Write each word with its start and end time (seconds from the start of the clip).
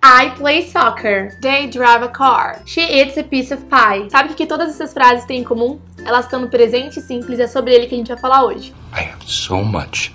I 0.00 0.30
play 0.36 0.62
soccer. 0.62 1.36
They 1.42 1.66
drive 1.66 2.02
a 2.02 2.08
car. 2.08 2.62
She 2.64 2.80
eats 2.80 3.16
a 3.18 3.24
piece 3.24 3.52
of 3.52 3.64
pie. 3.68 4.08
Sabe 4.08 4.32
o 4.32 4.34
que 4.34 4.46
todas 4.46 4.70
essas 4.70 4.92
frases 4.92 5.24
têm 5.26 5.40
em 5.40 5.44
comum? 5.44 5.80
Elas 6.04 6.24
estão 6.24 6.40
no 6.40 6.48
presente 6.48 7.00
simples, 7.00 7.38
é 7.40 7.46
sobre 7.46 7.74
ele 7.74 7.86
que 7.86 7.94
a 7.94 7.98
gente 7.98 8.08
vai 8.08 8.16
falar 8.16 8.44
hoje. 8.44 8.72
I 8.92 9.02
have 9.02 9.24
so 9.26 9.62
much 9.62 10.12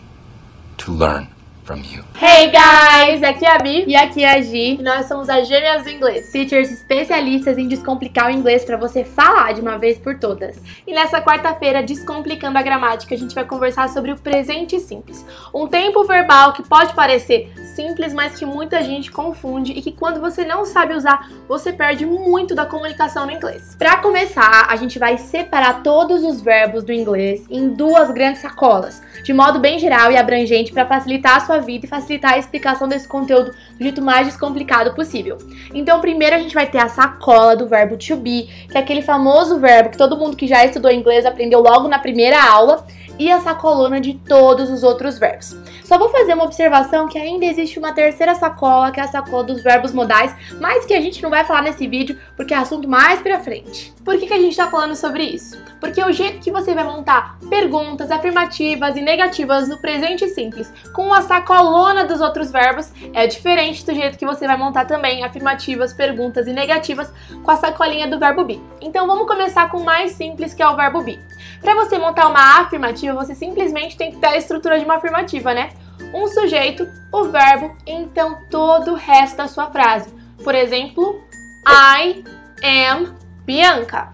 to 0.78 0.92
learn 0.92 1.28
from 1.64 1.78
you. 1.78 2.04
Hey 2.16 2.52
guys, 2.52 3.24
aqui 3.24 3.46
é 3.46 3.52
a 3.52 3.58
Bi 3.58 3.86
e 3.88 3.96
aqui 3.96 4.24
é 4.24 4.38
a 4.38 4.42
Gi. 4.42 4.78
E 4.80 4.84
nós 4.84 5.08
somos 5.08 5.30
as 5.30 5.48
Gêmeas 5.48 5.84
do 5.84 5.90
Inglês, 5.90 6.32
teachers 6.32 6.72
especialistas 6.72 7.58
em 7.58 7.68
descomplicar 7.68 8.28
o 8.28 8.32
inglês 8.32 8.64
para 8.64 8.78
você 8.78 9.04
falar 9.04 9.54
de 9.54 9.62
uma 9.62 9.78
vez 9.78 9.98
por 9.98 10.18
todas. 10.18 10.58
E 10.86 10.94
nessa 10.94 11.22
quarta-feira, 11.22 11.82
descomplicando 11.82 12.58
a 12.58 12.62
gramática, 12.62 13.16
a 13.16 13.18
gente 13.18 13.36
vai 13.36 13.46
conversar 13.46 13.90
sobre 13.90 14.12
o 14.12 14.18
presente 14.18 14.80
simples, 14.80 15.26
um 15.54 15.68
tempo 15.68 16.04
verbal 16.06 16.54
que 16.54 16.64
pode 16.64 16.94
parecer 16.94 17.52
simples, 17.76 18.14
mas 18.14 18.38
que 18.38 18.46
muita 18.46 18.84
gente 18.84 19.12
confunde 19.12 19.72
e 19.72 19.82
que 19.82 19.92
quando 19.92 20.20
você 20.20 20.46
não 20.46 20.66
sabe 20.66 20.94
usar, 20.94 21.30
você 21.48 21.74
perde 21.74 22.06
muito 22.06 22.54
da 22.56 22.66
comunicação 22.66 23.26
no 23.26 23.32
inglês. 23.32 23.76
Para 23.78 23.98
começar, 23.98 24.68
a 24.70 24.76
gente 24.76 25.00
vai 25.00 25.18
separar 25.18 25.82
todos 25.84 26.24
os 26.24 26.42
verbos 26.42 26.84
do 26.84 26.94
inglês 26.94 27.46
em 27.50 27.70
duas 27.70 28.12
grandes 28.12 28.42
sacolas, 28.42 29.02
de 29.24 29.34
modo 29.34 29.60
bem 29.60 29.80
geral 29.80 30.12
e 30.12 30.18
abrangente 30.18 30.72
para 30.72 30.86
facilitar 30.86 31.38
a 31.38 31.40
sua 31.40 31.53
vida 31.60 31.86
e 31.86 31.90
facilitar 31.90 32.34
a 32.34 32.38
explicação 32.38 32.88
desse 32.88 33.08
conteúdo 33.08 33.52
do 33.52 33.84
jeito 33.84 34.02
mais 34.02 34.28
descomplicado 34.28 34.94
possível. 34.94 35.38
Então, 35.74 36.02
primeiro 36.02 36.36
a 36.36 36.40
gente 36.40 36.54
vai 36.54 36.66
ter 36.66 36.80
a 36.80 36.90
sacola 36.90 37.56
do 37.56 37.68
verbo 37.68 37.98
to 37.98 38.16
be, 38.16 38.50
que 38.70 38.78
é 38.78 38.82
aquele 38.82 39.02
famoso 39.02 39.60
verbo 39.60 39.90
que 39.90 39.98
todo 39.98 40.18
mundo 40.18 40.38
que 40.38 40.48
já 40.48 40.66
estudou 40.66 40.92
inglês 40.92 41.26
aprendeu 41.26 41.62
logo 41.62 41.88
na 41.88 42.00
primeira 42.00 42.42
aula 42.42 42.86
e 43.20 43.32
a 43.32 43.40
sacolona 43.42 44.00
de 44.00 44.14
todos 44.14 44.70
os 44.70 44.84
outros 44.84 45.18
verbos. 45.18 45.56
Só 45.84 45.98
vou 45.98 46.10
fazer 46.10 46.34
uma 46.34 46.46
observação 46.46 47.08
que 47.08 47.18
ainda 47.18 47.46
existe 47.46 47.78
uma 47.78 47.94
terceira 47.94 48.36
sacola, 48.36 48.92
que 48.92 49.00
é 49.00 49.04
a 49.04 49.08
sacola 49.08 49.44
dos 49.44 49.62
verbos 49.62 49.94
modais, 49.94 50.34
mas 50.60 50.86
que 50.86 50.94
a 50.94 51.02
gente 51.02 51.22
não 51.22 51.30
vai 51.30 51.44
falar 51.44 51.62
nesse 51.62 51.88
vídeo 51.88 52.18
porque 52.36 52.54
é 52.54 52.58
assunto 52.58 52.88
mais 52.88 53.22
pra 53.22 53.40
frente. 53.40 53.94
Por 54.04 54.18
que, 54.18 54.28
que 54.28 54.34
a 54.34 54.40
gente 54.40 54.56
tá 54.56 54.70
falando 54.70 54.96
sobre 54.96 55.24
isso? 55.24 55.62
Porque 55.80 56.02
o 56.02 56.12
jeito 56.12 56.40
que 56.40 56.52
você 56.52 56.74
vai 56.74 56.84
montar 56.84 57.38
perguntas 57.50 58.10
afirmativas 58.10 58.96
e 58.96 59.02
negativas 59.02 59.68
no 59.68 59.78
presente 59.78 60.28
simples 60.30 60.72
com 60.94 61.14
a 61.14 61.22
sacolona 61.22 62.06
dos 62.06 62.22
outros 62.22 62.52
verbos 62.52 62.92
é 63.14 63.28
diferente 63.28 63.86
do 63.86 63.94
jeito 63.94 64.18
que 64.18 64.26
você 64.26 64.48
vai 64.48 64.58
montar 64.58 64.86
também 64.86 65.24
afirmativas, 65.24 65.94
perguntas 65.94 66.48
e 66.48 66.54
negativas 66.54 67.12
com 67.44 67.52
a 67.52 67.58
sacolinha 67.58 68.08
do 68.08 68.20
verbo 68.20 68.44
be. 68.46 68.62
Então 68.84 69.08
vamos 69.08 69.26
começar 69.26 69.70
com 69.70 69.78
o 69.78 69.86
mais 69.86 70.12
simples, 70.12 70.54
que 70.54 70.62
é 70.62 70.68
o 70.68 70.76
verbo 70.76 71.02
be. 71.02 71.18
Para 71.62 71.74
você 71.74 71.98
montar 71.98 72.28
uma 72.28 72.60
afirmativa, 72.60 73.14
você 73.14 73.34
simplesmente 73.34 73.96
tem 73.96 74.12
que 74.12 74.18
ter 74.18 74.28
a 74.28 74.38
estrutura 74.38 74.78
de 74.78 74.84
uma 74.84 74.96
afirmativa, 74.96 75.54
né? 75.54 75.70
Um 76.14 76.28
sujeito, 76.28 76.86
o 77.12 77.24
verbo, 77.24 77.74
então 77.88 78.38
todo 78.52 78.92
o 78.92 78.96
resto 78.96 79.38
da 79.38 79.48
sua 79.48 79.68
frase. 79.72 80.14
Por 80.44 80.54
exemplo, 80.54 81.24
I 81.66 82.26
am 82.62 83.16
Bianca. 83.46 84.12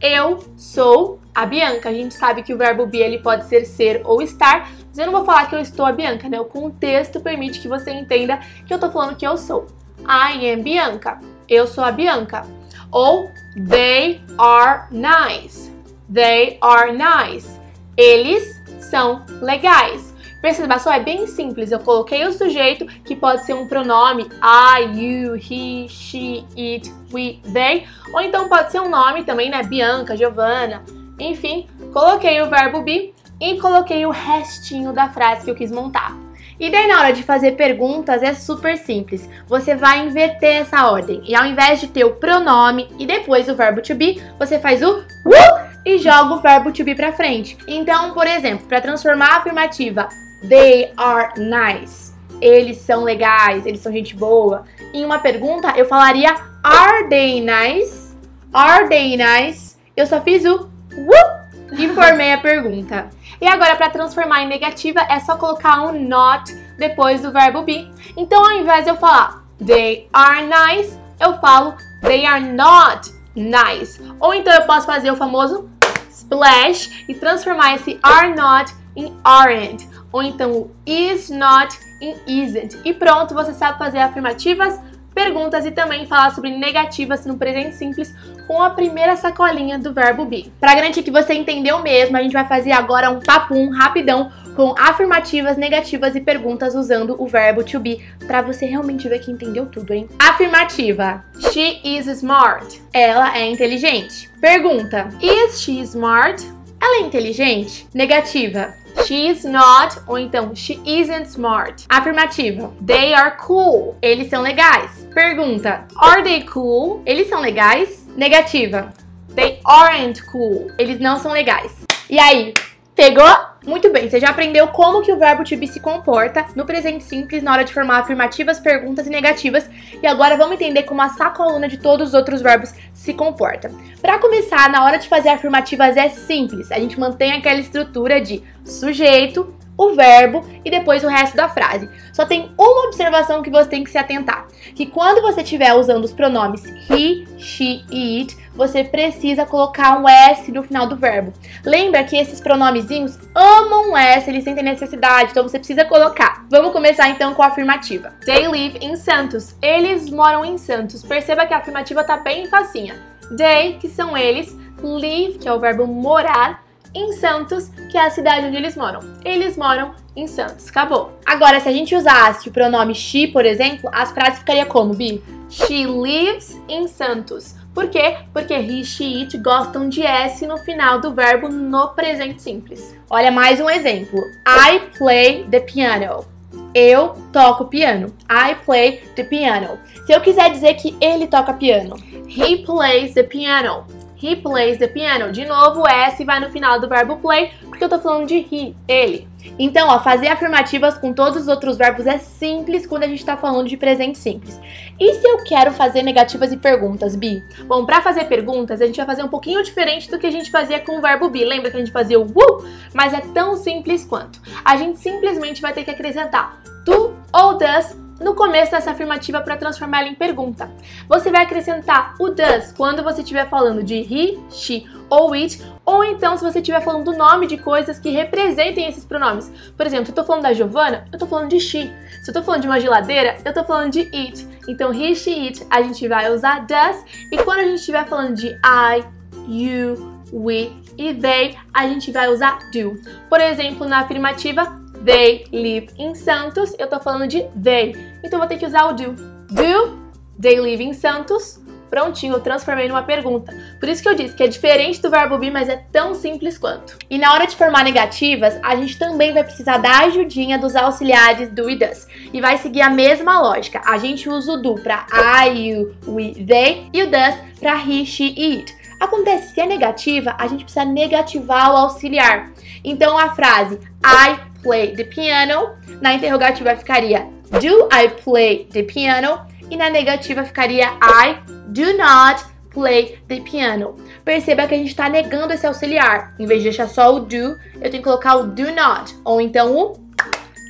Eu 0.00 0.44
sou 0.56 1.20
a 1.32 1.46
Bianca. 1.46 1.88
A 1.88 1.92
gente 1.92 2.14
sabe 2.14 2.42
que 2.42 2.52
o 2.52 2.58
verbo 2.58 2.86
be 2.86 2.98
ele 2.98 3.20
pode 3.20 3.44
ser 3.46 3.64
ser 3.64 4.02
ou 4.04 4.20
estar, 4.20 4.68
mas 4.88 4.98
eu 4.98 5.06
não 5.06 5.12
vou 5.12 5.24
falar 5.24 5.46
que 5.48 5.54
eu 5.54 5.60
estou 5.60 5.86
a 5.86 5.92
Bianca, 5.92 6.28
né? 6.28 6.40
O 6.40 6.44
contexto 6.44 7.20
permite 7.20 7.60
que 7.60 7.68
você 7.68 7.92
entenda 7.92 8.40
que 8.66 8.74
eu 8.74 8.80
tô 8.80 8.90
falando 8.90 9.14
que 9.14 9.26
eu 9.26 9.36
sou. 9.36 9.68
I 10.00 10.52
am 10.52 10.62
Bianca. 10.62 11.20
Eu 11.48 11.68
sou 11.68 11.84
a 11.84 11.92
Bianca. 11.92 12.44
Ou 12.90 13.30
they 13.58 14.20
are 14.38 14.86
nice. 14.90 15.70
They 16.08 16.58
are 16.60 16.92
nice. 16.92 17.48
Eles 17.96 18.58
são 18.80 19.24
legais. 19.42 20.14
Perceba 20.40 20.78
só, 20.78 20.92
é 20.92 21.00
bem 21.00 21.26
simples. 21.26 21.72
Eu 21.72 21.80
coloquei 21.80 22.24
o 22.24 22.32
sujeito, 22.32 22.86
que 22.86 23.16
pode 23.16 23.44
ser 23.44 23.54
um 23.54 23.66
pronome 23.66 24.28
I, 24.40 24.84
you, 24.94 25.34
he, 25.34 25.88
she, 25.88 26.44
it, 26.56 26.92
we, 27.12 27.40
they. 27.52 27.86
Ou 28.12 28.20
então 28.20 28.48
pode 28.48 28.70
ser 28.70 28.80
um 28.80 28.88
nome 28.88 29.24
também, 29.24 29.50
né? 29.50 29.62
Bianca, 29.64 30.16
Giovanna. 30.16 30.84
Enfim, 31.18 31.66
coloquei 31.92 32.40
o 32.40 32.48
verbo 32.48 32.82
be 32.82 33.12
e 33.40 33.58
coloquei 33.60 34.06
o 34.06 34.10
restinho 34.10 34.92
da 34.92 35.08
frase 35.08 35.44
que 35.44 35.50
eu 35.50 35.56
quis 35.56 35.72
montar. 35.72 36.16
E 36.58 36.70
daí 36.70 36.88
na 36.88 37.00
hora 37.00 37.12
de 37.12 37.22
fazer 37.22 37.52
perguntas 37.52 38.22
é 38.22 38.34
super 38.34 38.76
simples. 38.76 39.28
Você 39.46 39.76
vai 39.76 40.04
inverter 40.04 40.62
essa 40.62 40.90
ordem. 40.90 41.22
E 41.24 41.34
ao 41.34 41.46
invés 41.46 41.80
de 41.80 41.88
ter 41.88 42.04
o 42.04 42.16
pronome 42.16 42.88
e 42.98 43.06
depois 43.06 43.48
o 43.48 43.54
verbo 43.54 43.80
to 43.80 43.94
be, 43.94 44.20
você 44.38 44.58
faz 44.58 44.82
o 44.82 44.98
uh 44.98 45.68
e 45.84 45.98
joga 45.98 46.34
o 46.34 46.40
verbo 46.40 46.72
to 46.72 46.84
be 46.84 46.94
para 46.94 47.12
frente. 47.12 47.56
Então, 47.66 48.12
por 48.12 48.26
exemplo, 48.26 48.66
para 48.66 48.80
transformar 48.80 49.34
a 49.34 49.36
afirmativa 49.38 50.08
They 50.48 50.92
are 50.96 51.32
nice. 51.36 52.12
Eles 52.40 52.78
são 52.78 53.02
legais, 53.02 53.66
eles 53.66 53.80
são 53.80 53.92
gente 53.92 54.14
boa. 54.14 54.64
Em 54.92 55.04
uma 55.04 55.18
pergunta, 55.18 55.72
eu 55.76 55.86
falaria 55.86 56.34
Are 56.62 57.08
they 57.08 57.40
nice? 57.40 58.16
Are 58.52 58.88
they 58.88 59.16
nice? 59.16 59.76
Eu 59.96 60.06
só 60.06 60.20
fiz 60.20 60.44
o 60.44 60.68
whoop 60.96 61.37
e 61.72 61.88
formei 61.88 62.32
a 62.32 62.38
pergunta. 62.38 63.10
E 63.40 63.46
agora, 63.46 63.76
para 63.76 63.90
transformar 63.90 64.42
em 64.42 64.48
negativa, 64.48 65.00
é 65.08 65.20
só 65.20 65.36
colocar 65.36 65.82
um 65.82 66.08
not 66.08 66.52
depois 66.78 67.22
do 67.22 67.32
verbo 67.32 67.62
be. 67.62 67.90
Então, 68.16 68.44
ao 68.44 68.52
invés 68.52 68.84
de 68.84 68.90
eu 68.90 68.96
falar 68.96 69.44
They 69.64 70.08
are 70.12 70.46
nice, 70.46 70.98
eu 71.20 71.38
falo 71.40 71.74
They 72.02 72.24
are 72.24 72.44
not 72.44 73.12
nice. 73.34 74.00
Ou 74.20 74.34
então 74.34 74.52
eu 74.52 74.62
posso 74.62 74.86
fazer 74.86 75.10
o 75.10 75.16
famoso 75.16 75.68
splash 76.10 77.04
e 77.08 77.14
transformar 77.14 77.74
esse 77.74 77.98
are 78.02 78.34
not 78.34 78.72
em 78.96 79.16
aren't 79.24 79.86
ou 80.12 80.22
então 80.22 80.52
o 80.52 80.70
is 80.86 81.28
not 81.28 81.76
em 82.00 82.16
isn't. 82.26 82.78
E 82.84 82.92
pronto, 82.92 83.34
você 83.34 83.52
sabe 83.52 83.78
fazer 83.78 83.98
afirmativas, 83.98 84.80
perguntas 85.18 85.66
e 85.66 85.72
também 85.72 86.06
falar 86.06 86.30
sobre 86.30 86.56
negativas 86.56 87.26
no 87.26 87.36
presente 87.36 87.74
simples 87.74 88.14
com 88.46 88.62
a 88.62 88.70
primeira 88.70 89.16
sacolinha 89.16 89.76
do 89.76 89.92
verbo 89.92 90.24
be. 90.24 90.52
Para 90.60 90.76
garantir 90.76 91.02
que 91.02 91.10
você 91.10 91.34
entendeu 91.34 91.82
mesmo, 91.82 92.16
a 92.16 92.22
gente 92.22 92.32
vai 92.32 92.46
fazer 92.46 92.70
agora 92.70 93.10
um 93.10 93.18
papum 93.18 93.68
rapidão 93.68 94.30
com 94.54 94.76
afirmativas, 94.78 95.56
negativas 95.56 96.14
e 96.14 96.20
perguntas 96.20 96.76
usando 96.76 97.20
o 97.20 97.26
verbo 97.26 97.64
to 97.64 97.80
be 97.80 98.00
para 98.28 98.42
você 98.42 98.66
realmente 98.66 99.08
ver 99.08 99.18
que 99.18 99.32
entendeu 99.32 99.66
tudo, 99.66 99.92
hein? 99.92 100.08
Afirmativa: 100.20 101.24
She 101.52 101.80
is 101.82 102.06
smart. 102.06 102.80
Ela 102.92 103.36
é 103.36 103.50
inteligente. 103.50 104.30
Pergunta: 104.40 105.08
Is 105.20 105.60
she 105.60 105.80
smart? 105.80 106.57
Ela 106.80 107.02
é 107.02 107.06
inteligente? 107.06 107.86
Negativa: 107.92 108.74
She 109.06 109.28
is 109.28 109.44
not, 109.44 110.00
ou 110.06 110.18
então 110.18 110.54
she 110.54 110.80
isn't 110.84 111.28
smart. 111.28 111.84
Afirmativa. 111.88 112.72
They 112.84 113.14
are 113.14 113.36
cool. 113.36 113.96
Eles 114.02 114.28
são 114.28 114.42
legais. 114.42 115.06
Pergunta. 115.14 115.86
Are 115.96 116.22
they 116.22 116.42
cool? 116.44 117.02
Eles 117.06 117.28
são 117.28 117.40
legais? 117.40 118.06
Negativa. 118.16 118.92
They 119.34 119.60
aren't 119.64 120.22
cool. 120.32 120.70
Eles 120.78 120.98
não 120.98 121.18
são 121.18 121.32
legais. 121.32 121.72
E 122.10 122.18
aí, 122.18 122.54
pegou? 122.98 123.24
Muito 123.64 123.92
bem, 123.92 124.10
você 124.10 124.18
já 124.18 124.30
aprendeu 124.30 124.66
como 124.68 125.02
que 125.02 125.12
o 125.12 125.16
verbo 125.16 125.44
to 125.44 125.56
be 125.56 125.68
se 125.68 125.78
comporta 125.78 126.46
no 126.56 126.66
presente 126.66 127.04
simples 127.04 127.44
na 127.44 127.52
hora 127.52 127.64
de 127.64 127.72
formar 127.72 127.98
afirmativas, 127.98 128.58
perguntas 128.58 129.06
e 129.06 129.10
negativas. 129.10 129.70
E 130.02 130.04
agora 130.04 130.36
vamos 130.36 130.54
entender 130.54 130.82
como 130.82 131.00
a 131.00 131.08
sacoluna 131.10 131.68
de 131.68 131.76
todos 131.76 132.08
os 132.08 132.14
outros 132.14 132.42
verbos 132.42 132.74
se 132.92 133.14
comporta. 133.14 133.70
Para 134.02 134.18
começar, 134.18 134.68
na 134.68 134.84
hora 134.84 134.98
de 134.98 135.08
fazer 135.08 135.28
afirmativas 135.28 135.96
é 135.96 136.08
simples. 136.08 136.72
A 136.72 136.80
gente 136.80 136.98
mantém 136.98 137.30
aquela 137.30 137.60
estrutura 137.60 138.20
de 138.20 138.42
sujeito, 138.64 139.54
o 139.78 139.94
verbo 139.94 140.44
e 140.64 140.70
depois 140.70 141.04
o 141.04 141.08
resto 141.08 141.36
da 141.36 141.48
frase. 141.48 141.88
Só 142.12 142.26
tem 142.26 142.50
uma 142.58 142.86
observação 142.86 143.42
que 143.42 143.50
você 143.50 143.68
tem 143.68 143.84
que 143.84 143.90
se 143.90 143.96
atentar, 143.96 144.48
que 144.74 144.86
quando 144.86 145.22
você 145.22 145.42
estiver 145.42 145.72
usando 145.72 146.04
os 146.04 146.12
pronomes 146.12 146.64
he, 146.90 147.24
she 147.38 147.84
e 147.90 148.20
it, 148.20 148.36
você 148.54 148.82
precisa 148.82 149.46
colocar 149.46 150.00
um 150.00 150.08
S 150.08 150.50
no 150.50 150.64
final 150.64 150.88
do 150.88 150.96
verbo. 150.96 151.32
Lembra 151.64 152.02
que 152.02 152.16
esses 152.16 152.40
pronomezinhos 152.40 153.16
amam 153.32 153.96
S, 153.96 154.28
eles 154.28 154.42
sentem 154.42 154.64
necessidade, 154.64 155.30
então 155.30 155.44
você 155.44 155.58
precisa 155.58 155.84
colocar. 155.84 156.44
Vamos 156.50 156.72
começar 156.72 157.08
então 157.08 157.34
com 157.34 157.42
a 157.42 157.46
afirmativa. 157.46 158.12
They 158.24 158.48
live 158.48 158.78
in 158.80 158.96
Santos. 158.96 159.54
Eles 159.62 160.10
moram 160.10 160.44
em 160.44 160.58
Santos. 160.58 161.04
Perceba 161.04 161.46
que 161.46 161.54
a 161.54 161.58
afirmativa 161.58 162.02
tá 162.02 162.16
bem 162.16 162.46
facinha. 162.46 162.96
They, 163.36 163.74
que 163.74 163.88
são 163.88 164.16
eles, 164.16 164.56
live, 164.82 165.38
que 165.38 165.48
é 165.48 165.52
o 165.52 165.60
verbo 165.60 165.86
morar, 165.86 166.64
em 166.94 167.12
Santos, 167.12 167.70
que 167.90 167.96
é 167.96 168.06
a 168.06 168.10
cidade 168.10 168.46
onde 168.46 168.56
eles 168.56 168.76
moram. 168.76 169.00
Eles 169.24 169.56
moram 169.56 169.94
em 170.16 170.26
Santos. 170.26 170.68
Acabou. 170.68 171.12
Agora, 171.24 171.60
se 171.60 171.68
a 171.68 171.72
gente 171.72 171.94
usasse 171.94 172.48
o 172.48 172.52
pronome 172.52 172.94
she, 172.94 173.28
por 173.28 173.44
exemplo, 173.44 173.90
as 173.92 174.10
frases 174.12 174.38
ficariam 174.40 174.66
como, 174.66 174.94
Bi? 174.94 175.22
She 175.48 175.86
lives 175.86 176.60
in 176.68 176.88
Santos. 176.88 177.54
Por 177.72 177.88
quê? 177.88 178.16
Porque 178.32 178.54
he, 178.54 178.84
she, 178.84 179.22
it 179.22 179.38
gostam 179.38 179.88
de 179.88 180.02
S 180.02 180.44
no 180.46 180.58
final 180.58 181.00
do 181.00 181.14
verbo 181.14 181.48
no 181.48 181.88
presente 181.88 182.42
simples. 182.42 182.94
Olha 183.08 183.30
mais 183.30 183.60
um 183.60 183.70
exemplo. 183.70 184.20
I 184.46 184.80
play 184.98 185.46
the 185.48 185.60
piano. 185.60 186.26
Eu 186.74 187.14
toco 187.32 187.66
piano. 187.66 188.12
I 188.28 188.56
play 188.64 189.02
the 189.14 189.24
piano. 189.24 189.78
Se 190.04 190.12
eu 190.12 190.20
quiser 190.20 190.50
dizer 190.50 190.74
que 190.74 190.96
ele 191.00 191.26
toca 191.26 191.52
piano, 191.52 191.96
he 192.26 192.64
plays 192.64 193.14
the 193.14 193.22
piano. 193.22 193.86
He 194.20 194.36
plays 194.36 194.78
the 194.78 194.88
piano. 194.88 195.32
De 195.32 195.44
novo, 195.44 195.82
o 195.82 195.88
S 195.88 196.24
vai 196.24 196.40
no 196.40 196.50
final 196.50 196.80
do 196.80 196.88
verbo 196.88 197.16
play, 197.16 197.52
porque 197.62 197.84
eu 197.84 197.88
tô 197.88 197.98
falando 197.98 198.26
de 198.26 198.36
he, 198.36 198.74
ele. 198.86 199.28
Então, 199.58 199.88
ó, 199.88 200.00
fazer 200.00 200.28
afirmativas 200.28 200.98
com 200.98 201.12
todos 201.12 201.42
os 201.42 201.48
outros 201.48 201.76
verbos 201.76 202.06
é 202.06 202.18
simples 202.18 202.86
quando 202.86 203.04
a 203.04 203.08
gente 203.08 203.24
tá 203.24 203.36
falando 203.36 203.68
de 203.68 203.76
presente 203.76 204.18
simples. 204.18 204.60
E 204.98 205.14
se 205.14 205.26
eu 205.26 205.44
quero 205.44 205.72
fazer 205.72 206.02
negativas 206.02 206.52
e 206.52 206.56
perguntas, 206.56 207.14
Bi? 207.14 207.42
Bom, 207.64 207.86
para 207.86 208.02
fazer 208.02 208.24
perguntas, 208.24 208.80
a 208.80 208.86
gente 208.86 208.96
vai 208.96 209.06
fazer 209.06 209.22
um 209.22 209.28
pouquinho 209.28 209.62
diferente 209.62 210.10
do 210.10 210.18
que 210.18 210.26
a 210.26 210.30
gente 210.30 210.50
fazia 210.50 210.80
com 210.80 210.98
o 210.98 211.00
verbo 211.00 211.30
be. 211.30 211.44
Lembra 211.44 211.70
que 211.70 211.76
a 211.76 211.80
gente 211.80 211.92
fazia 211.92 212.18
o 212.18 212.24
woo? 212.24 212.64
Mas 212.92 213.14
é 213.14 213.20
tão 213.20 213.56
simples 213.56 214.04
quanto. 214.04 214.40
A 214.64 214.76
gente 214.76 214.98
simplesmente 214.98 215.62
vai 215.62 215.72
ter 215.72 215.84
que 215.84 215.90
acrescentar 215.90 216.60
do 216.84 217.14
ou 217.32 217.56
does 217.56 217.96
no 218.20 218.34
começo 218.34 218.72
dessa 218.72 218.90
afirmativa 218.90 219.40
para 219.40 219.56
transformar 219.56 220.00
ela 220.00 220.08
em 220.08 220.14
pergunta. 220.14 220.70
Você 221.08 221.30
vai 221.30 221.42
acrescentar 221.42 222.14
o 222.18 222.28
does 222.28 222.72
quando 222.72 223.02
você 223.02 223.22
estiver 223.22 223.48
falando 223.48 223.82
de 223.82 223.96
he, 223.96 224.38
she 224.50 224.86
ou 225.10 225.32
it, 225.32 225.62
ou 225.84 226.04
então 226.04 226.36
se 226.36 226.44
você 226.44 226.58
estiver 226.58 226.80
falando 226.82 227.04
do 227.04 227.16
nome 227.16 227.46
de 227.46 227.56
coisas 227.56 227.98
que 227.98 228.10
representem 228.10 228.86
esses 228.86 229.04
pronomes. 229.04 229.50
Por 229.76 229.86
exemplo, 229.86 230.06
se 230.06 230.10
eu 230.10 230.12
estou 230.12 230.24
falando 230.24 230.42
da 230.42 230.52
Giovana, 230.52 231.06
eu 231.10 231.16
estou 231.16 231.28
falando 231.28 231.48
de 231.48 231.60
she. 231.60 231.92
Se 232.22 232.28
eu 232.28 232.32
estou 232.32 232.42
falando 232.42 232.62
de 232.62 232.68
uma 232.68 232.80
geladeira, 232.80 233.38
eu 233.44 233.50
estou 233.50 233.64
falando 233.64 233.92
de 233.92 234.00
it. 234.14 234.46
Então, 234.68 234.92
he, 234.92 235.14
she, 235.14 235.46
it, 235.46 235.66
a 235.70 235.80
gente 235.80 236.06
vai 236.06 236.30
usar 236.30 236.66
does. 236.66 237.04
E 237.32 237.38
quando 237.38 237.60
a 237.60 237.64
gente 237.64 237.78
estiver 237.78 238.06
falando 238.06 238.34
de 238.34 238.48
I, 238.48 239.04
you, 239.48 240.20
we 240.32 240.70
e 240.98 241.14
they, 241.14 241.56
a 241.72 241.86
gente 241.86 242.12
vai 242.12 242.28
usar 242.28 242.58
do. 242.72 243.00
Por 243.30 243.40
exemplo, 243.40 243.86
na 243.86 244.00
afirmativa, 244.00 244.78
They 245.04 245.46
live 245.52 245.88
in 245.96 246.14
Santos. 246.14 246.74
Eu 246.78 246.88
tô 246.88 246.98
falando 247.00 247.28
de 247.28 247.44
they. 247.62 247.94
Então 248.22 248.38
vou 248.38 248.48
ter 248.48 248.58
que 248.58 248.66
usar 248.66 248.86
o 248.86 248.92
do. 248.92 249.12
Do 249.48 249.98
they 250.40 250.60
live 250.60 250.82
in 250.82 250.92
Santos? 250.92 251.60
Prontinho, 251.88 252.34
eu 252.34 252.40
transformei 252.40 252.86
numa 252.86 253.02
pergunta. 253.02 253.52
Por 253.80 253.88
isso 253.88 254.02
que 254.02 254.08
eu 254.08 254.14
disse 254.14 254.34
que 254.34 254.42
é 254.42 254.46
diferente 254.46 255.00
do 255.00 255.10
verbo 255.10 255.38
be, 255.38 255.50
mas 255.50 255.68
é 255.68 255.76
tão 255.90 256.14
simples 256.14 256.58
quanto. 256.58 256.98
E 257.08 257.18
na 257.18 257.32
hora 257.32 257.46
de 257.46 257.56
formar 257.56 257.82
negativas, 257.82 258.58
a 258.62 258.76
gente 258.76 258.98
também 258.98 259.32
vai 259.32 259.42
precisar 259.42 259.78
da 259.78 260.00
ajudinha 260.00 260.58
dos 260.58 260.76
auxiliares 260.76 261.48
do 261.48 261.70
e 261.70 261.76
does. 261.76 262.06
E 262.32 262.40
vai 262.40 262.58
seguir 262.58 262.82
a 262.82 262.90
mesma 262.90 263.40
lógica. 263.40 263.80
A 263.86 263.96
gente 263.96 264.28
usa 264.28 264.52
o 264.52 264.56
do 264.62 264.74
para 264.74 265.06
I, 265.46 265.70
you, 265.70 265.94
we, 266.06 266.34
they 266.34 266.88
e 266.92 267.02
o 267.02 267.10
does 267.10 267.34
para 267.58 267.76
he, 267.76 268.04
she 268.04 268.34
it. 268.36 268.76
Acontece, 269.00 269.54
se 269.54 269.60
é 269.60 269.66
negativa, 269.66 270.34
a 270.38 270.46
gente 270.46 270.64
precisa 270.64 270.84
negativar 270.84 271.72
o 271.72 271.76
auxiliar. 271.76 272.50
Então 272.84 273.16
a 273.16 273.30
frase 273.34 273.78
I 274.04 274.38
play 274.62 274.94
the 274.94 275.04
piano, 275.04 275.70
na 276.00 276.14
interrogativa 276.14 276.76
ficaria 276.76 277.26
Do 277.50 277.88
I 277.90 278.08
play 278.08 278.66
the 278.70 278.82
piano? 278.82 279.46
E 279.70 279.76
na 279.76 279.88
negativa 279.88 280.44
ficaria 280.44 280.98
I 281.02 281.38
do 281.68 281.96
not 281.96 282.44
play 282.70 283.18
the 283.26 283.40
piano. 283.40 283.96
Perceba 284.24 284.66
que 284.66 284.74
a 284.74 284.78
gente 284.78 284.88
está 284.90 285.08
negando 285.08 285.52
esse 285.52 285.66
auxiliar. 285.66 286.34
Em 286.38 286.46
vez 286.46 286.60
de 286.60 286.68
deixar 286.68 286.88
só 286.88 287.14
o 287.14 287.20
do, 287.20 287.56
eu 287.80 287.90
tenho 287.90 287.92
que 287.92 288.02
colocar 288.02 288.36
o 288.36 288.46
do 288.46 288.70
not. 288.72 289.14
Ou 289.24 289.40
então 289.40 289.74
o 289.74 290.07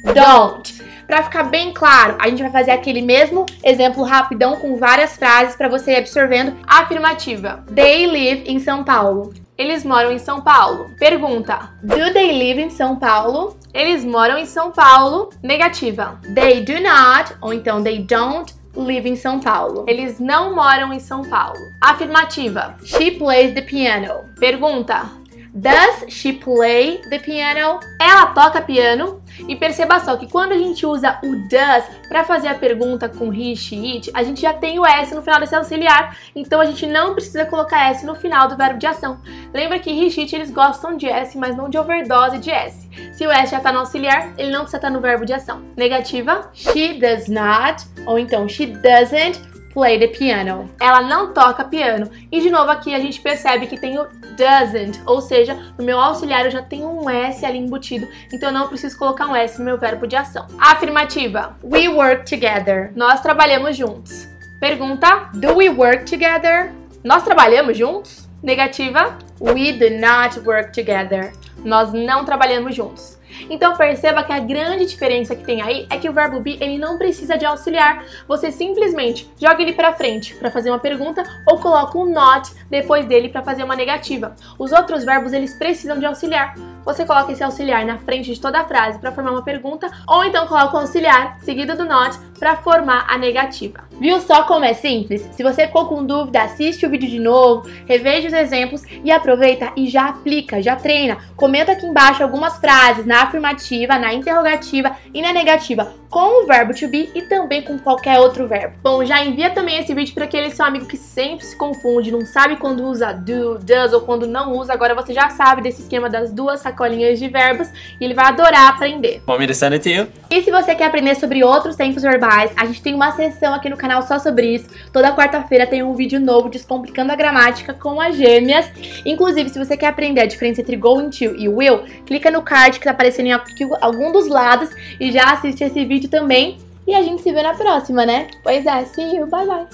don't. 0.02 0.78
Para 1.06 1.22
ficar 1.22 1.44
bem 1.44 1.72
claro, 1.72 2.16
a 2.18 2.28
gente 2.28 2.42
vai 2.42 2.52
fazer 2.52 2.70
aquele 2.70 3.00
mesmo 3.00 3.46
exemplo 3.64 4.02
rapidão 4.02 4.56
com 4.56 4.76
várias 4.76 5.16
frases 5.16 5.56
para 5.56 5.66
você 5.66 5.92
ir 5.92 5.96
absorvendo. 5.96 6.54
Afirmativa. 6.66 7.64
They 7.74 8.06
live 8.06 8.44
em 8.46 8.58
São 8.58 8.84
Paulo. 8.84 9.32
Eles 9.56 9.84
moram 9.84 10.12
em 10.12 10.18
São 10.18 10.42
Paulo. 10.42 10.90
Pergunta: 10.98 11.70
Do 11.82 12.12
they 12.12 12.32
live 12.38 12.62
in 12.62 12.70
São 12.70 12.96
Paulo? 12.96 13.56
Eles 13.72 14.04
moram 14.04 14.36
em 14.36 14.44
São 14.44 14.70
Paulo. 14.70 15.30
Negativa: 15.42 16.20
They 16.34 16.60
do 16.60 16.74
not, 16.74 17.34
ou 17.40 17.54
então 17.54 17.82
they 17.82 18.00
don't 18.00 18.54
live 18.76 19.08
in 19.08 19.16
São 19.16 19.40
Paulo. 19.40 19.84
Eles 19.88 20.20
não 20.20 20.54
moram 20.54 20.92
em 20.92 21.00
São 21.00 21.22
Paulo. 21.22 21.58
Afirmativa: 21.80 22.76
She 22.84 23.12
plays 23.12 23.54
the 23.54 23.62
piano. 23.62 24.26
Pergunta: 24.38 25.10
Does 25.54 26.04
she 26.08 26.32
play 26.32 27.00
the 27.10 27.18
piano? 27.18 27.80
Ela 28.00 28.26
toca 28.26 28.60
piano. 28.60 29.22
E 29.46 29.54
perceba 29.54 30.00
só 30.00 30.16
que 30.16 30.26
quando 30.26 30.52
a 30.52 30.58
gente 30.58 30.84
usa 30.84 31.18
o 31.22 31.48
does 31.48 31.84
para 32.08 32.24
fazer 32.24 32.48
a 32.48 32.54
pergunta 32.54 33.08
com 33.08 33.32
he, 33.32 33.54
she, 33.54 33.76
it, 33.94 34.10
a 34.12 34.22
gente 34.22 34.40
já 34.40 34.52
tem 34.52 34.78
o 34.78 34.86
S 34.86 35.14
no 35.14 35.22
final 35.22 35.38
desse 35.38 35.54
auxiliar, 35.54 36.16
então 36.34 36.60
a 36.60 36.64
gente 36.64 36.86
não 36.86 37.14
precisa 37.14 37.46
colocar 37.46 37.90
S 37.90 38.04
no 38.04 38.14
final 38.14 38.48
do 38.48 38.56
verbo 38.56 38.78
de 38.78 38.86
ação. 38.86 39.20
Lembra 39.52 39.78
que 39.78 39.90
he, 39.90 40.10
she, 40.10 40.22
it, 40.22 40.34
eles 40.34 40.50
gostam 40.50 40.96
de 40.96 41.06
S, 41.06 41.38
mas 41.38 41.56
não 41.56 41.68
de 41.68 41.78
overdose 41.78 42.38
de 42.38 42.50
S. 42.50 42.88
Se 43.12 43.26
o 43.26 43.30
S 43.30 43.52
já 43.52 43.58
está 43.58 43.70
no 43.70 43.80
auxiliar, 43.80 44.32
ele 44.36 44.50
não 44.50 44.60
precisa 44.60 44.78
estar 44.78 44.90
no 44.90 45.00
verbo 45.00 45.24
de 45.24 45.32
ação. 45.32 45.62
Negativa, 45.76 46.50
she 46.52 46.94
does 46.94 47.28
not, 47.28 47.84
ou 48.06 48.18
então 48.18 48.48
she 48.48 48.66
doesn't 48.66 49.40
play 49.78 49.96
the 49.96 50.08
piano. 50.08 50.68
Ela 50.80 51.02
não 51.02 51.32
toca 51.32 51.62
piano. 51.62 52.10
E 52.32 52.40
de 52.40 52.50
novo 52.50 52.68
aqui 52.68 52.92
a 52.92 52.98
gente 52.98 53.20
percebe 53.20 53.68
que 53.68 53.78
tem 53.78 53.96
o 53.96 54.08
doesn't, 54.36 55.00
ou 55.06 55.20
seja, 55.20 55.54
no 55.78 55.84
meu 55.84 56.00
auxiliar 56.00 56.44
eu 56.44 56.50
já 56.50 56.60
tenho 56.60 56.88
um 56.88 57.08
S 57.08 57.46
ali 57.46 57.58
embutido, 57.58 58.08
então 58.32 58.48
eu 58.48 58.52
não 58.52 58.66
preciso 58.66 58.98
colocar 58.98 59.28
um 59.28 59.36
S 59.36 59.56
no 59.60 59.64
meu 59.64 59.78
verbo 59.78 60.04
de 60.08 60.16
ação. 60.16 60.48
Afirmativa. 60.58 61.56
We 61.62 61.88
work 61.88 62.28
together. 62.28 62.90
Nós 62.96 63.20
trabalhamos 63.20 63.76
juntos. 63.76 64.26
Pergunta: 64.58 65.30
Do 65.34 65.54
we 65.54 65.68
work 65.68 66.10
together? 66.10 66.72
Nós 67.04 67.22
trabalhamos 67.22 67.78
juntos? 67.78 68.28
Negativa. 68.42 69.16
We 69.40 69.72
do 69.72 69.90
not 69.90 70.40
work 70.40 70.72
together. 70.72 71.32
Nós 71.64 71.92
não 71.92 72.24
trabalhamos 72.24 72.74
juntos. 72.74 73.17
Então 73.50 73.76
perceba 73.76 74.22
que 74.22 74.32
a 74.32 74.38
grande 74.38 74.86
diferença 74.86 75.34
que 75.34 75.44
tem 75.44 75.62
aí 75.62 75.86
é 75.90 75.96
que 75.98 76.08
o 76.08 76.12
verbo 76.12 76.40
be 76.40 76.58
ele 76.60 76.78
não 76.78 76.98
precisa 76.98 77.36
de 77.36 77.44
auxiliar. 77.44 78.04
Você 78.26 78.50
simplesmente 78.50 79.30
joga 79.38 79.62
ele 79.62 79.72
para 79.72 79.92
frente 79.92 80.34
para 80.34 80.50
fazer 80.50 80.70
uma 80.70 80.78
pergunta 80.78 81.22
ou 81.46 81.58
coloca 81.58 81.98
um 81.98 82.12
not 82.12 82.50
depois 82.70 83.06
dele 83.06 83.28
para 83.28 83.42
fazer 83.42 83.62
uma 83.62 83.76
negativa. 83.76 84.34
Os 84.58 84.72
outros 84.72 85.04
verbos 85.04 85.32
eles 85.32 85.54
precisam 85.54 85.98
de 85.98 86.06
auxiliar. 86.06 86.54
Você 86.84 87.04
coloca 87.04 87.32
esse 87.32 87.42
auxiliar 87.42 87.84
na 87.84 87.98
frente 87.98 88.32
de 88.32 88.40
toda 88.40 88.60
a 88.60 88.64
frase 88.64 88.98
para 88.98 89.12
formar 89.12 89.32
uma 89.32 89.44
pergunta 89.44 89.90
ou 90.06 90.24
então 90.24 90.46
coloca 90.46 90.76
o 90.76 90.80
auxiliar 90.80 91.38
seguido 91.40 91.76
do 91.76 91.84
not 91.84 92.18
para 92.38 92.56
formar 92.56 93.06
a 93.08 93.18
negativa. 93.18 93.84
Viu 94.00 94.20
só 94.20 94.44
como 94.44 94.64
é 94.64 94.72
simples? 94.74 95.28
Se 95.32 95.42
você 95.42 95.66
ficou 95.66 95.86
com 95.86 96.04
dúvida, 96.04 96.42
assiste 96.42 96.86
o 96.86 96.90
vídeo 96.90 97.08
de 97.08 97.18
novo, 97.18 97.68
reveja 97.86 98.28
os 98.28 98.34
exemplos 98.34 98.82
e 99.04 99.10
aproveita 99.10 99.72
e 99.76 99.88
já 99.88 100.08
aplica, 100.08 100.62
já 100.62 100.76
treina. 100.76 101.18
Comenta 101.36 101.72
aqui 101.72 101.84
embaixo 101.84 102.22
algumas 102.22 102.56
frases 102.58 103.04
na 103.04 103.22
afirmativa, 103.22 103.98
na 103.98 104.14
interrogativa 104.14 104.96
e 105.12 105.20
na 105.20 105.32
negativa 105.32 105.92
com 106.10 106.42
o 106.42 106.46
verbo 106.46 106.74
to 106.74 106.88
be 106.88 107.10
e 107.14 107.22
também 107.22 107.62
com 107.62 107.78
qualquer 107.78 108.18
outro 108.18 108.46
verbo. 108.46 108.74
Bom, 108.82 109.04
já 109.04 109.24
envia 109.24 109.50
também 109.50 109.78
esse 109.78 109.94
vídeo 109.94 110.14
para 110.14 110.24
aquele 110.24 110.50
seu 110.50 110.64
amigo 110.64 110.86
que 110.86 110.96
sempre 110.96 111.44
se 111.44 111.56
confunde, 111.56 112.10
não 112.10 112.24
sabe 112.24 112.56
quando 112.56 112.84
usa 112.84 113.12
do, 113.12 113.58
does 113.58 113.92
ou 113.92 114.00
quando 114.00 114.26
não 114.26 114.56
usa. 114.56 114.72
Agora 114.72 114.94
você 114.94 115.12
já 115.12 115.28
sabe 115.30 115.62
desse 115.62 115.82
esquema 115.82 116.08
das 116.08 116.32
duas 116.32 116.60
sacolinhas 116.60 117.18
de 117.18 117.28
verbos 117.28 117.68
e 118.00 118.04
ele 118.04 118.14
vai 118.14 118.26
adorar 118.26 118.68
aprender. 118.68 119.22
Want 119.26 119.40
me 119.40 119.46
to 119.46 119.54
send 119.54 119.74
it 119.74 119.82
to 119.82 119.88
you? 119.88 120.08
E 120.30 120.42
se 120.42 120.50
você 120.50 120.74
quer 120.74 120.84
aprender 120.84 121.14
sobre 121.14 121.42
outros 121.44 121.76
tempos 121.76 122.02
verbais, 122.02 122.50
a 122.56 122.66
gente 122.66 122.82
tem 122.82 122.94
uma 122.94 123.12
sessão 123.12 123.54
aqui 123.54 123.68
no 123.68 123.76
canal 123.76 124.02
só 124.02 124.18
sobre 124.18 124.54
isso. 124.54 124.68
Toda 124.92 125.14
quarta-feira 125.14 125.66
tem 125.66 125.82
um 125.82 125.94
vídeo 125.94 126.20
novo 126.20 126.48
descomplicando 126.48 127.12
a 127.12 127.16
gramática 127.16 127.74
com 127.74 128.00
as 128.00 128.16
gêmeas. 128.16 128.70
Inclusive, 129.04 129.48
se 129.48 129.58
você 129.58 129.76
quer 129.76 129.86
aprender 129.86 130.20
a 130.20 130.26
diferença 130.26 130.60
entre 130.60 130.76
going 130.76 131.10
to 131.10 131.34
e 131.36 131.48
will, 131.48 131.82
clica 132.06 132.30
no 132.30 132.42
card 132.42 132.78
que 132.78 132.84
tá 132.84 132.90
aparecendo 132.90 133.26
em 133.26 133.32
algum 133.80 134.12
dos 134.12 134.28
lados 134.28 134.70
e 135.00 135.10
já 135.10 135.32
assiste 135.32 135.64
esse 135.64 135.84
vídeo 135.98 136.08
também. 136.08 136.58
E 136.86 136.94
a 136.94 137.02
gente 137.02 137.22
se 137.22 137.32
vê 137.32 137.42
na 137.42 137.54
próxima, 137.54 138.06
né? 138.06 138.28
Pois 138.42 138.64
é, 138.64 138.84
see 138.84 139.16
you, 139.16 139.26
bye 139.26 139.46
bye! 139.46 139.68